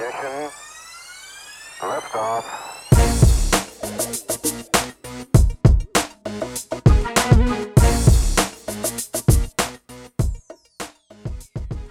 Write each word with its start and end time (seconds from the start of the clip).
ignition. 0.00 0.50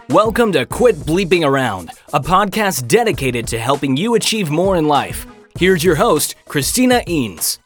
Welcome 0.10 0.52
to 0.54 0.66
Quit 0.66 0.96
Bleeping 0.98 1.46
Around, 1.46 1.92
a 2.14 2.20
podcast 2.20 2.88
dedicated 2.88 3.48
to 3.50 3.60
helping 3.60 3.96
you 3.96 4.16
achieve 4.16 4.50
more 4.50 4.76
in 4.76 4.88
life. 4.88 5.28
Here's 5.58 5.84
your 5.84 5.96
host, 5.96 6.36
Christina 6.48 7.04
Eanes. 7.08 7.60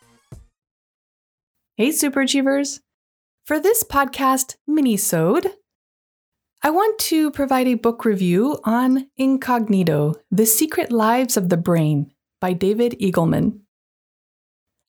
Hey, 1.78 1.90
Superachievers. 1.90 2.82
For 3.46 3.60
this 3.60 3.84
podcast 3.84 4.56
mini-sode, 4.68 5.48
I 6.66 6.70
want 6.70 6.98
to 7.00 7.30
provide 7.30 7.68
a 7.68 7.74
book 7.74 8.06
review 8.06 8.58
on 8.64 9.10
Incognito, 9.18 10.14
The 10.32 10.46
Secret 10.46 10.94
Lives 10.94 11.36
of 11.36 11.50
the 11.50 11.58
Brain 11.58 12.14
by 12.40 12.54
David 12.54 12.96
Eagleman. 13.02 13.60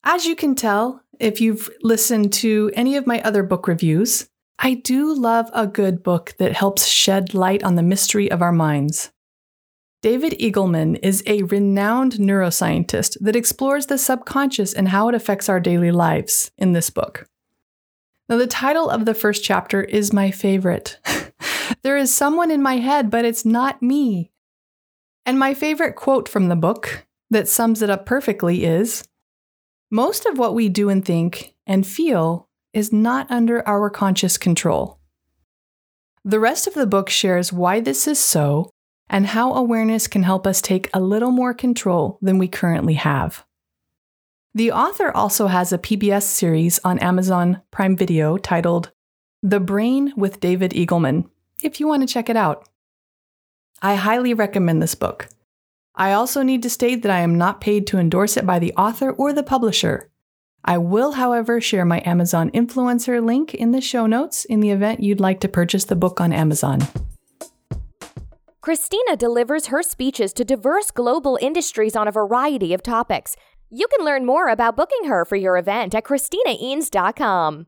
As 0.04 0.24
you 0.24 0.36
can 0.36 0.54
tell, 0.54 1.02
if 1.18 1.40
you've 1.40 1.68
listened 1.82 2.32
to 2.34 2.70
any 2.74 2.94
of 2.94 3.08
my 3.08 3.20
other 3.22 3.42
book 3.42 3.66
reviews, 3.66 4.28
I 4.56 4.74
do 4.74 5.12
love 5.12 5.50
a 5.52 5.66
good 5.66 6.04
book 6.04 6.34
that 6.38 6.52
helps 6.52 6.86
shed 6.86 7.34
light 7.34 7.64
on 7.64 7.74
the 7.74 7.82
mystery 7.82 8.30
of 8.30 8.40
our 8.40 8.52
minds. 8.52 9.10
David 10.00 10.38
Eagleman 10.38 11.00
is 11.02 11.24
a 11.26 11.42
renowned 11.42 12.12
neuroscientist 12.12 13.16
that 13.20 13.34
explores 13.34 13.86
the 13.86 13.98
subconscious 13.98 14.72
and 14.72 14.90
how 14.90 15.08
it 15.08 15.14
affects 15.16 15.48
our 15.48 15.58
daily 15.58 15.90
lives 15.90 16.52
in 16.56 16.72
this 16.72 16.90
book. 16.90 17.26
Now, 18.28 18.36
the 18.36 18.46
title 18.46 18.88
of 18.88 19.06
the 19.06 19.14
first 19.14 19.42
chapter 19.42 19.82
is 19.82 20.12
my 20.12 20.30
favorite. 20.30 20.98
there 21.82 21.96
is 21.96 22.14
someone 22.14 22.50
in 22.50 22.62
my 22.62 22.76
head, 22.76 23.10
but 23.10 23.24
it's 23.24 23.44
not 23.44 23.82
me. 23.82 24.30
And 25.26 25.38
my 25.38 25.54
favorite 25.54 25.96
quote 25.96 26.28
from 26.28 26.48
the 26.48 26.56
book 26.56 27.06
that 27.30 27.48
sums 27.48 27.82
it 27.82 27.90
up 27.90 28.06
perfectly 28.06 28.64
is 28.64 29.04
Most 29.90 30.26
of 30.26 30.38
what 30.38 30.54
we 30.54 30.68
do 30.68 30.88
and 30.88 31.04
think 31.04 31.54
and 31.66 31.86
feel 31.86 32.48
is 32.72 32.92
not 32.92 33.30
under 33.30 33.66
our 33.66 33.88
conscious 33.88 34.36
control. 34.36 34.98
The 36.24 36.40
rest 36.40 36.66
of 36.66 36.74
the 36.74 36.86
book 36.86 37.10
shares 37.10 37.52
why 37.52 37.80
this 37.80 38.08
is 38.08 38.18
so 38.18 38.70
and 39.08 39.26
how 39.26 39.52
awareness 39.54 40.06
can 40.06 40.22
help 40.22 40.46
us 40.46 40.60
take 40.60 40.88
a 40.94 41.00
little 41.00 41.30
more 41.30 41.54
control 41.54 42.18
than 42.22 42.38
we 42.38 42.48
currently 42.48 42.94
have. 42.94 43.44
The 44.54 44.72
author 44.72 45.14
also 45.14 45.48
has 45.48 45.72
a 45.72 45.78
PBS 45.78 46.22
series 46.22 46.78
on 46.84 46.98
Amazon 47.00 47.60
Prime 47.70 47.96
Video 47.96 48.36
titled 48.36 48.92
The 49.42 49.60
Brain 49.60 50.12
with 50.16 50.40
David 50.40 50.70
Eagleman, 50.70 51.28
if 51.64 51.80
you 51.80 51.88
want 51.88 52.06
to 52.06 52.12
check 52.12 52.28
it 52.28 52.36
out. 52.36 52.68
I 53.82 53.96
highly 53.96 54.34
recommend 54.34 54.82
this 54.82 54.94
book. 54.94 55.28
I 55.94 56.12
also 56.12 56.42
need 56.42 56.62
to 56.62 56.70
state 56.70 57.02
that 57.02 57.12
I 57.12 57.20
am 57.20 57.38
not 57.38 57.60
paid 57.60 57.86
to 57.88 57.98
endorse 57.98 58.36
it 58.36 58.46
by 58.46 58.58
the 58.58 58.72
author 58.74 59.10
or 59.10 59.32
the 59.32 59.42
publisher. 59.42 60.10
I 60.64 60.78
will, 60.78 61.12
however, 61.12 61.60
share 61.60 61.84
my 61.84 62.02
Amazon 62.06 62.50
influencer 62.50 63.22
link 63.24 63.54
in 63.54 63.72
the 63.72 63.80
show 63.80 64.06
notes 64.06 64.44
in 64.46 64.60
the 64.60 64.70
event 64.70 65.00
you'd 65.00 65.20
like 65.20 65.40
to 65.40 65.48
purchase 65.48 65.84
the 65.84 65.96
book 65.96 66.20
on 66.20 66.32
Amazon. 66.32 66.80
Christina 68.62 69.16
delivers 69.16 69.66
her 69.66 69.82
speeches 69.82 70.32
to 70.32 70.44
diverse 70.44 70.90
global 70.90 71.38
industries 71.42 71.94
on 71.94 72.08
a 72.08 72.12
variety 72.12 72.72
of 72.72 72.82
topics. 72.82 73.36
You 73.70 73.86
can 73.94 74.06
learn 74.06 74.24
more 74.24 74.48
about 74.48 74.76
booking 74.76 75.04
her 75.04 75.26
for 75.26 75.36
your 75.36 75.58
event 75.58 75.94
at 75.94 76.04
ChristinaEanes.com. 76.04 77.66